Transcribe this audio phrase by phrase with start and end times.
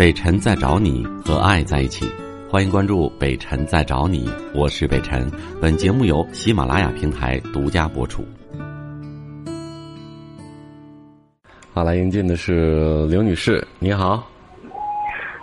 [0.00, 2.10] 北辰在找你和爱在一起，
[2.48, 5.30] 欢迎关注北辰在找你，我是北辰。
[5.60, 8.24] 本节目由喜马拉雅平台独家播出。
[11.74, 14.26] 好，来迎进的是刘女士，你好。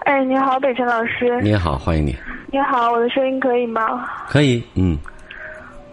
[0.05, 1.39] 哎，你好，北辰老师。
[1.43, 2.15] 你好，欢迎你。
[2.51, 4.09] 你好，我的声音可以吗？
[4.27, 4.97] 可以，嗯。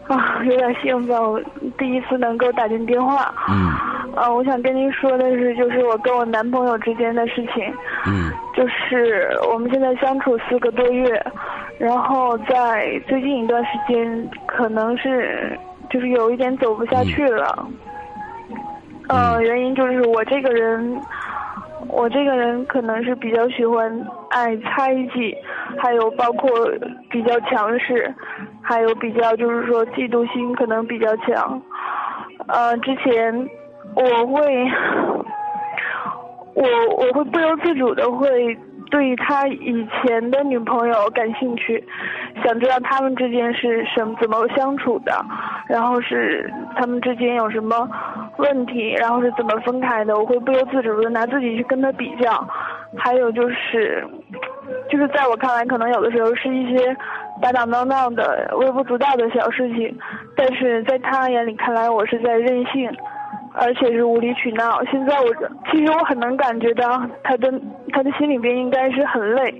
[0.09, 1.39] 啊，有点兴奋，我
[1.77, 3.31] 第一次能够打进电话。
[3.47, 3.94] 嗯。
[4.15, 7.73] 啊，我想跟您说的是，就是我跟我男朋友之间的事情。
[8.07, 8.31] 嗯。
[8.55, 11.21] 就是我们现在相处四个多月，
[11.79, 15.59] 然后在最近一段时间，可能是
[15.91, 17.69] 就是有一点走不下去了。
[19.09, 19.43] 嗯。
[19.43, 21.01] 原因就是我这个人，
[21.89, 25.37] 我这个人可能是比较喜欢爱猜忌，
[25.79, 26.51] 还有包括
[27.11, 28.15] 比较强势。
[28.67, 31.61] 还有比较就是说嫉妒心可能比较强，
[32.47, 33.47] 呃，之前
[33.97, 34.73] 我会，
[36.55, 36.65] 我
[36.97, 38.57] 我会不由自主的会
[38.91, 41.83] 对他以前的女朋友感兴趣，
[42.45, 45.13] 想知道他们之间是什怎么相处的，
[45.69, 47.89] 然后是他们之间有什么
[48.39, 52.47] 问题，然后是怎么分开的，我会不由自主的拿自己去跟他比较，
[52.97, 54.05] 还有就是，
[54.91, 56.97] 就是在我看来，可能有的时候是一些。
[57.43, 59.93] 打打闹闹的微不足道的小事情，
[60.37, 62.89] 但是在他眼里看来，我是在任性，
[63.55, 64.83] 而且是无理取闹。
[64.91, 65.27] 现在我
[65.71, 67.53] 其实我很能感觉到他的
[67.93, 69.55] 他的心里边应该是很累，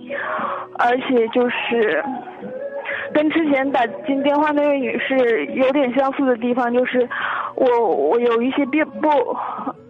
[0.79, 2.05] 而且就是
[3.15, 7.09] 跟之前打进电话那位女士有点相似的地方，就是
[7.55, 9.09] 我我有一些变不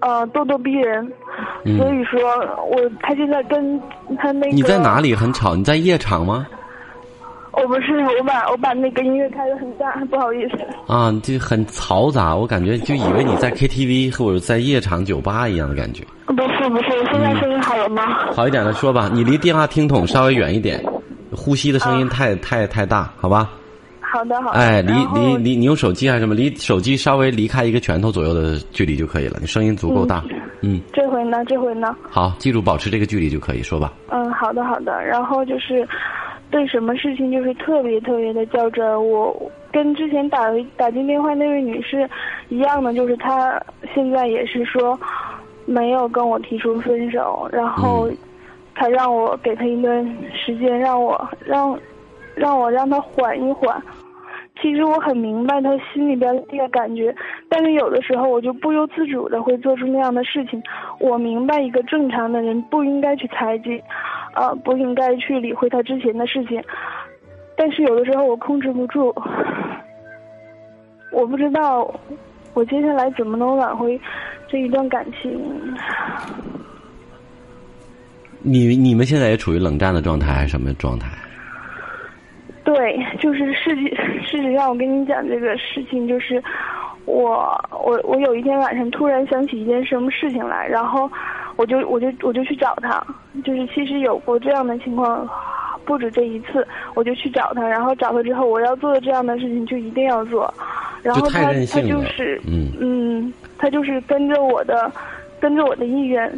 [0.00, 1.10] 呃咄咄逼人，
[1.78, 2.20] 所以说
[2.66, 3.80] 我他现在跟
[4.18, 5.54] 他那个你在哪里很吵？
[5.54, 6.46] 你在夜场吗？
[7.56, 10.58] 我不是，我把我把那个音乐开的很大，不好意思。
[10.86, 16.04] 啊，就很嘈杂，我感觉就以为你在 KTV 或者在夜场酒吧一样的感觉。
[16.26, 18.02] 不是不是，现在声音好了吗？
[18.32, 20.82] 好一点的说吧，你离电话听筒稍微远一点，
[21.32, 23.50] 呼吸的声音太太太大，好吧？
[24.00, 24.58] 好的好的。
[24.58, 26.34] 哎，离离离，你用手机还是什么？
[26.34, 30.22] 离手机稍微离开一个拳头左右的距离就可以了，你声音足够大。
[30.62, 30.80] 嗯。
[30.92, 31.44] 这回呢？
[31.46, 31.94] 这回呢？
[32.10, 33.92] 好，记住保持这个距离就可以说吧。
[34.10, 35.86] 嗯，好的好的，然后就是。
[36.54, 40.38] 对什么事情就是特别特别的较真儿，我跟之前打
[40.76, 42.08] 打进电话那位女士
[42.48, 43.60] 一样的，就是她
[43.92, 44.96] 现在也是说
[45.66, 48.08] 没有跟我提出分手，然后
[48.72, 51.76] 她让我给她一段时间，让我让
[52.36, 53.82] 让我让她缓一缓。
[54.64, 57.14] 其实我很明白他心里边那个感觉，
[57.50, 60.62] 但是有的时候我就不由自主的会做出那样的事情。
[60.98, 63.82] 我明白一个正常的人不应该去猜忌。
[64.32, 66.60] 啊，不应该去理会他之前的事情，
[67.56, 69.14] 但是有的时候我控制不住，
[71.12, 71.94] 我不知道
[72.52, 74.00] 我接下来怎么能挽回
[74.48, 75.40] 这一段感情。
[78.40, 81.06] 你你们现在也处于冷战的状态还是什么状态？
[82.64, 83.94] 对，就是事实
[84.24, 86.42] 事实上，我跟你讲这个事情，就是
[87.04, 91.10] 我我我有一天晚上突然想起一件什么事情来，然后。
[91.56, 93.00] 我就我就我就去找他，
[93.44, 95.24] 就是其实有过这样的情况，
[95.84, 96.66] 不止这一次。
[96.94, 100.52] 我就去找他，然后找他之后，我要做的这样的事情就一定要做。
[101.00, 104.90] 然后他他就是嗯嗯，他就是跟着我的，
[105.38, 106.28] 跟着我的意愿。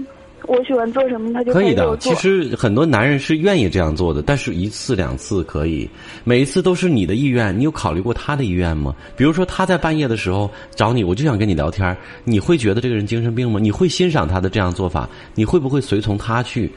[0.45, 1.97] 我喜欢做什么，他就可以的。
[1.97, 5.89] 其实很多男人是愿意这样做的，但是一次两次可以，
[6.23, 7.59] 每一次都是你的意愿。
[7.59, 8.95] 你有考虑过他的意愿吗？
[9.17, 13.59] 比如说他在半夜的时候找你，我就想跟你聊天，你会觉得这个人精神病吗？
[13.59, 15.09] 你会欣赏他的这样做法？
[15.35, 16.71] 你会不会随从他去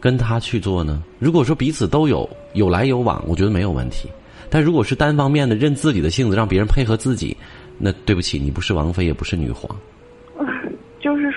[0.00, 1.02] 跟他去做呢？
[1.20, 4.08] 如果说彼此都有有来有往，我觉得没有问题。
[4.48, 7.36] 但如果是单方面的任自己的性子，让别人配合自己，
[7.78, 9.70] 那对不起，你不是王菲，也不是女皇。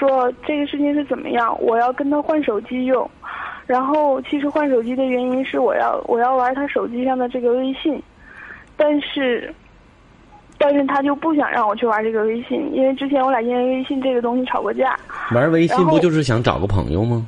[0.04, 1.56] 就是说这个事情是怎么样？
[1.62, 3.10] 我要跟他换手机用，
[3.66, 8.02] 然后其实换手机的原因是我要我要玩他手机上的这个微信，
[8.76, 9.54] 但是，
[10.58, 14.98] 但是他就不想让我去玩这个微信，因为之前我俩因为微信这个东西吵过架。
[15.34, 17.26] 玩微信不就是想找个朋友吗？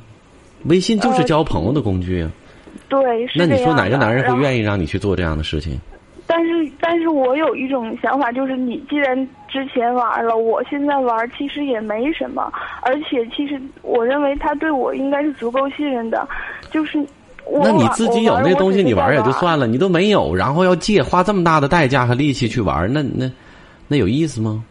[0.64, 2.30] 微信就是交朋友的工具啊。
[2.88, 5.80] 对，那你说哪个男人会愿意让你去做这样的事情？
[6.36, 9.16] 但是，但是我有一种想法，就是你既然
[9.48, 12.52] 之前玩了，我现在玩其实也没什么。
[12.82, 16.28] 而且，其实我认为他对我应该是足够信任的。
[16.70, 16.98] 就是
[17.46, 23.32] 我那你自己有那东西，你玩也就算了，你都没有，然后要借，花这么大的代价和力气去玩，那那
[23.88, 24.62] 那有意思吗？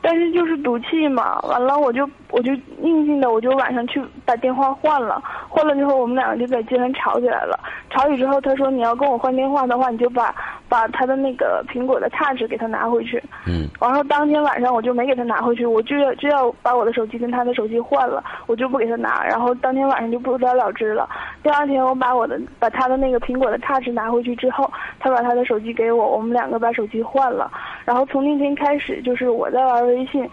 [0.00, 2.52] 但是就是赌气嘛，完了我就我就
[2.82, 7.56] 硬性的，我就晚上去把电话换了，换了之后我们两个就在街上吵起来了。
[7.90, 10.34] 吵起之后，他说你要跟我换电话的话，你就把
[10.68, 13.22] 把把他的那个苹果的插纸给他拿回去。
[13.46, 13.68] 嗯。
[13.80, 19.24] 然后当天晚上我就没给他拿回去，我就要就要把我的手机跟他的手机换了，我就不给他拿。
[19.24, 21.08] 然后当天晚上就不了了之了。
[21.44, 27.48] 第二天我把我的把他的那个苹果的插纸拿回去之后，他把他的手机给我，我们两个把手机换了。
[27.84, 30.28] 然后从那天开始，就是我在玩微信，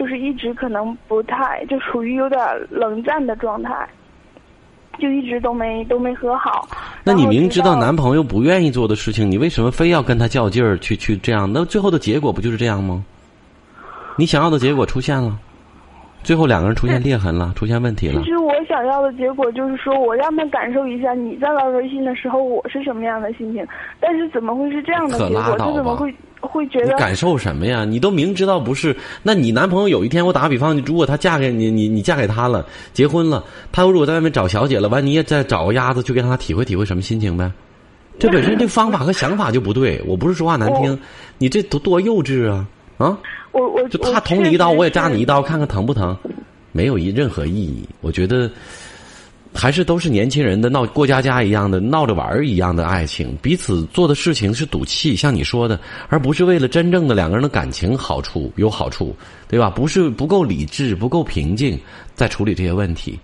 [0.00, 3.86] 就是一直可能不太就处于有点冷战的状态。
[4.98, 6.68] 就一直都没都没和好。
[7.04, 11.50] 那你明知道道男朋友不愿意做的事情，你为什么非要跟他较劲儿去去这样？
[11.50, 13.02] 那最后的结果不就是这样吗？
[14.16, 15.38] 你想要的结果出现了，
[16.22, 18.28] 最后两个人出现裂痕了，出现问题了其。
[18.28, 23.66] 实我想要的结果就是说，我让他感受一下你在玩微信的时候我是什么样的心情。
[24.00, 25.56] 但是怎么会是这样的结果？
[25.58, 26.92] 他怎么会会觉得？
[26.92, 27.84] 你感受什么呀？
[27.84, 37.50] 你都明知道不是，那你男朋友有一天，我打个比方，如果他嫁给你，你你嫁给他了，结婚了，他如果在外面找小姐了，完你也再找个鸭子去跟他体会体会什么心情呗？
[38.18, 40.02] 这本身这方法和想法就不对。
[40.06, 40.98] 我不是说话难听，
[41.38, 42.66] 你这多多幼稚啊
[42.98, 43.18] 啊！
[43.52, 45.60] 我我就他捅你一刀，我也扎你一刀，看看。
[45.60, 46.16] 看疼不疼，
[46.72, 47.88] 没有一任何意义。
[48.00, 48.50] 我觉得
[49.54, 55.78] 还是都是年轻人的闹过家家一样的闹着玩儿一样的爱情，彼此做的事情是赌气，像你说的，
[56.08, 59.14] 而不是为了真正的两个人的感情好处有好处，
[59.48, 59.68] 对吧？
[59.68, 61.78] 不是不够理智，不够平静，
[62.14, 63.18] 在处理这些问题。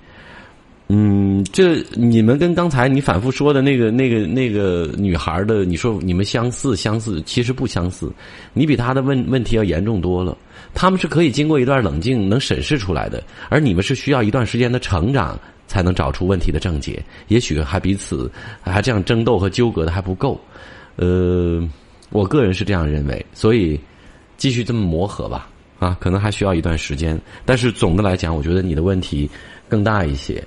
[0.88, 8.12] 嗯，这你们跟刚才你反复说的那个、那个、那个女孩的，你说你们相似相似，其实不相似，
[8.52, 10.36] 你比她的问问题要严重多了。
[10.74, 15.36] 他们是可以经过一段冷静能审视出来的，而你们是需要一段时间的成长
[15.66, 17.02] 才能找出问题的症结。
[17.26, 18.30] 也许还彼此
[18.62, 20.40] 还这样争斗和纠葛的还不够。
[20.94, 21.68] 呃，
[22.10, 23.80] 我个人是这样认为，所以
[24.36, 25.48] 继续这么磨合吧。
[25.80, 29.28] 啊，可能还需要一段时间，但是总的来讲，我觉得你的问题
[29.68, 30.42] 更大一些。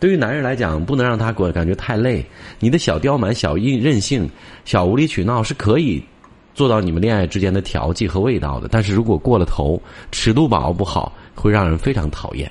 [0.00, 2.24] 对于男人来讲，不能让他感感觉太累。
[2.58, 4.28] 你的小刁蛮、小任任性、
[4.64, 6.02] 小无理取闹是可以
[6.54, 9.80] 做到你们恋爱之间的调剂和味道的，但是如果过了头，
[10.10, 12.50] 尺度把握不好，会让人非常讨厌。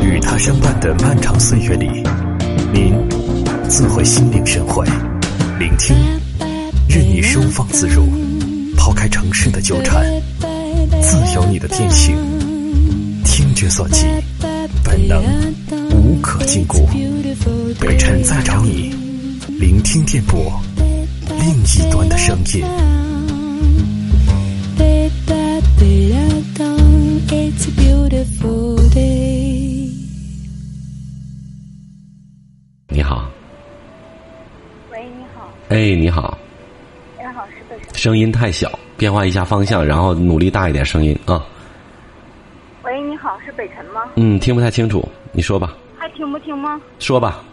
[0.00, 1.88] 与他相伴的漫长岁月里，
[2.72, 2.94] 您
[3.68, 4.86] 自会心领神会，
[5.58, 5.96] 聆听，
[6.88, 8.06] 任你收放自如，
[8.76, 10.04] 抛开城市的纠缠，
[11.00, 12.16] 自由你的天性，
[13.62, 14.04] 觉所及，
[14.82, 15.22] 本能
[15.92, 16.84] 无可禁锢。
[17.78, 18.92] 北辰在找你，
[19.46, 20.60] 聆听电波，
[21.28, 22.64] 另一端的声音。
[32.88, 33.30] 你好，
[34.90, 36.36] 喂，你好，哎，你好，
[37.16, 37.76] 你好，是北。
[37.96, 41.40] 声音太小，变换一下方向，然后努力大一点声音啊。
[43.52, 44.08] 是北辰吗？
[44.16, 46.80] 嗯，听不太清楚，你说吧，还听不清吗？
[46.98, 47.44] 说吧。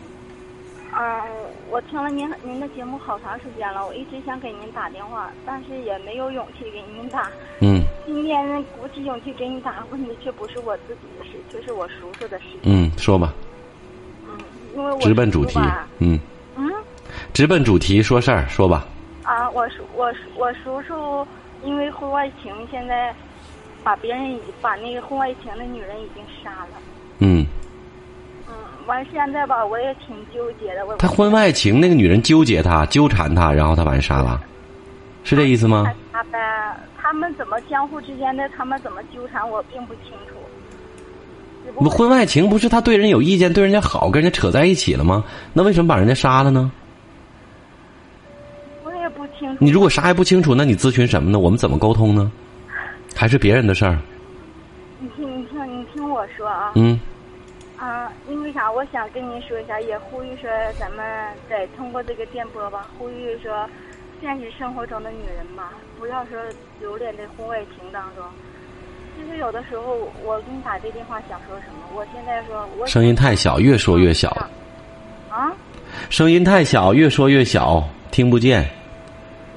[0.98, 1.22] 嗯，
[1.70, 7.30] 我听了您您的节目好长时间了，我一直想给您打电话，但是也没有勇气给您打。
[7.60, 12.46] 嗯今天鼓起勇气给你打，问的却不是我自己的事，却是我叔叔的事。
[12.64, 13.34] 嗯，说吧，
[14.28, 14.38] 嗯，
[14.76, 15.60] 因为我直奔主题。
[16.00, 16.20] 嗯，
[16.56, 16.72] 嗯
[17.34, 18.86] 直奔主题说事儿，说吧。
[19.24, 21.26] 啊，我叔我叔我叔叔
[21.64, 23.14] 因为婚外情，现在
[23.84, 26.78] 把别人已把那个婚外情的女人已经杀了。
[27.20, 27.46] 嗯，
[28.48, 28.54] 嗯，
[28.88, 30.86] 完现在吧，我也挺纠结的。
[30.86, 34.40] 我他婚外情，那个女人纠结他，纠缠他，然后他把人杀了，
[35.24, 35.92] 是这意思吗？
[36.12, 36.40] 他呗，
[36.98, 40.36] 他们怎么相互之间的，他们怎么纠缠，我并不清楚。
[41.66, 45.24] 只不婚外情不是他对人有意见，对人家好，跟人家扯在一起了吗？
[45.54, 46.72] 那为什么把人家杀了呢？
[48.84, 49.58] 我也不清楚。
[49.60, 51.38] 你如果啥也不清楚，那你咨询什么呢？
[51.38, 52.32] 我们怎么沟通呢？
[53.20, 54.00] 还是别人的事儿？
[54.98, 56.72] 你听，你听，你听我说啊。
[56.76, 56.98] 嗯
[57.76, 58.72] 啊，因为啥？
[58.72, 60.50] 我想跟您说一下，也呼吁说
[60.80, 61.06] 咱们
[61.50, 63.70] 得通过这个电波吧，呼吁说
[64.22, 66.40] 现实生活中的女人吧，不要说
[66.80, 68.24] 留恋在婚外情当中。
[69.18, 71.90] 其实有的时候，我给你打这电话想说什么？
[71.94, 74.30] 我现在说，我声音太小，越说越小。
[75.30, 75.52] 啊。
[76.10, 78.66] 声音太小，越说越小，听不见。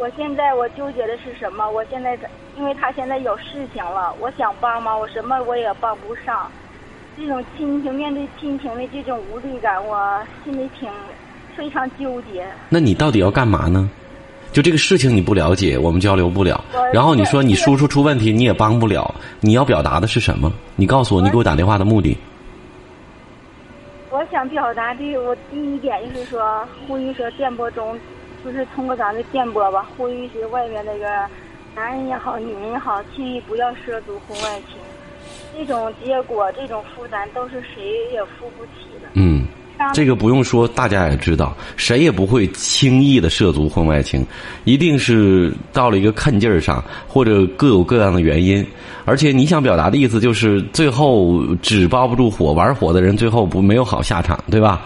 [0.03, 1.71] 我现在我纠结的是什么？
[1.71, 2.29] 我现在在，
[2.59, 6.51] 因为他现在有事情了，我想帮忙，我什么我也帮不上。
[7.17, 10.91] 这种亲情面对亲情的这种无力感，我心里挺
[11.57, 12.45] 非常纠结。
[12.69, 13.89] 那你到底要干嘛呢？
[14.51, 16.65] 就这个事情你不了解，我们交流不了。
[16.93, 19.15] 然后你说你叔叔出问题，你也帮不了。
[19.39, 20.53] 你要表达的是什么？
[20.75, 22.19] 你告诉我，你给我打电话的目的。
[24.11, 27.97] 我想表达的，我第一点就是说，呼吁说电波中，
[28.45, 31.07] 就是通过咱的电波吧，呼吁一些外面那个
[31.75, 34.77] 男人也好，女人也好，轻易不要涉足婚外情。
[35.57, 37.83] 这种结果，这种负担都是谁
[38.13, 38.73] 也负不起
[39.03, 39.09] 的。
[39.15, 39.47] 嗯
[39.93, 44.25] 这个不用说，大家也知道，谁也不会轻易的涉足婚外情，
[44.63, 48.65] 一定是到了一个看劲儿上，或者各有各样的原因。
[49.05, 54.83] 而且你想表达的意思就是，最后纸包不住火，玩火的人最后不没有好下场，对吧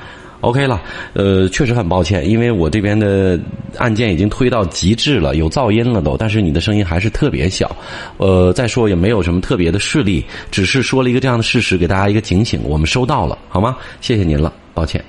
[0.47, 0.81] ？OK 了，
[1.13, 3.37] 呃，确实很抱歉，因为我这边的
[3.79, 7.75] 案件已经推到极致了，有噪音了都，但是你的声音还是特别小，
[8.19, 13.77] 呃，再说也没有什么特别的事例，只是说了一个这样的事实，给大家一个警醒，我们收到了，好吗？
[14.01, 15.05] 谢谢您了，抱歉。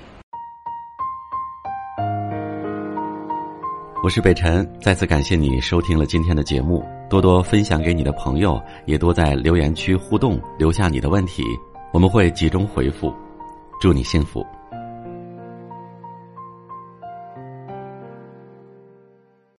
[4.04, 11.44] 我是北辰，再次感谢你收听了今天的节目，多多分享给你的朋友，也多在留言区互动，留下你的问题，
[11.94, 13.14] 我们会集中回复。
[13.80, 14.44] 祝你幸福。